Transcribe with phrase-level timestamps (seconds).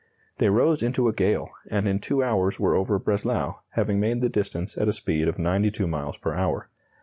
[0.39, 4.29] They rose into a gale, and in two hours were over Breslau, having made the
[4.29, 6.69] distance at a speed of 92 miles per hour.